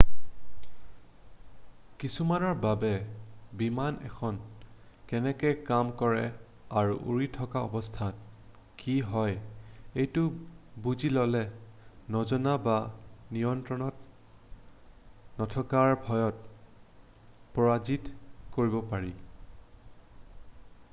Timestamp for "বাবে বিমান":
2.61-3.97